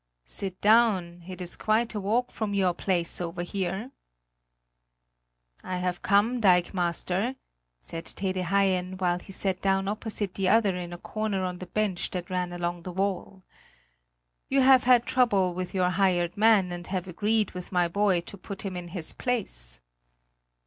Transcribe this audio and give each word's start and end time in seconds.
"Sit 0.25 0.59
down; 0.61 1.23
it 1.27 1.41
is 1.41 1.55
quite 1.55 1.93
a 1.93 1.99
walk 1.99 2.31
from 2.31 2.55
your 2.55 2.73
place 2.73 3.21
over 3.21 3.43
here!" 3.43 3.91
"I 5.63 5.77
have 5.77 6.01
come, 6.01 6.39
dikemaster," 6.41 7.35
said 7.81 8.05
Tede 8.07 8.45
Haien, 8.45 8.93
while 8.97 9.19
he 9.19 9.31
sat 9.31 9.61
down 9.61 9.87
opposite 9.87 10.33
the 10.33 10.49
other 10.49 10.75
in 10.75 10.91
a 10.91 10.97
corner 10.97 11.43
on 11.43 11.59
the 11.59 11.67
bench 11.67 12.09
that 12.09 12.31
ran 12.31 12.51
along 12.51 12.81
the 12.81 12.91
wall. 12.91 13.43
"You 14.49 14.61
have 14.61 14.85
had 14.85 15.05
trouble 15.05 15.53
with 15.53 15.75
your 15.75 15.91
hired 15.91 16.35
man 16.35 16.71
and 16.71 16.87
have 16.87 17.07
agreed 17.07 17.51
with 17.51 17.71
my 17.71 17.87
boy 17.87 18.21
to 18.21 18.37
put 18.39 18.63
him 18.63 18.75
in 18.75 18.87
his 18.87 19.13
place!" 19.13 19.81